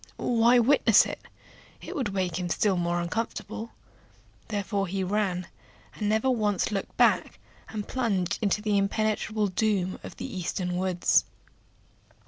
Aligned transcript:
Why 0.17 0.57
witness 0.57 1.05
it? 1.05 1.19
it 1.79 1.95
would 1.95 2.11
make 2.11 2.39
him 2.39 2.49
still 2.49 2.75
more 2.75 2.99
uncomfortable. 2.99 3.69
Therefore 4.47 4.87
he 4.87 5.03
ran, 5.03 5.45
and 5.93 6.09
never 6.09 6.27
once 6.27 6.71
looked 6.71 6.97
back, 6.97 7.37
and 7.69 7.87
plunged 7.87 8.39
into 8.41 8.63
the 8.63 8.79
impenetrable 8.79 9.49
gloom 9.49 9.99
of 10.03 10.17
the 10.17 10.25
eastern 10.25 10.71
forests. 10.71 11.25